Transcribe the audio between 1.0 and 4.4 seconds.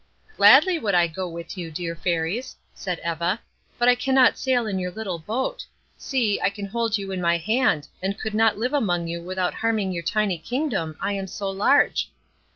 go with you, dear Fairies," said Eva, "but I cannot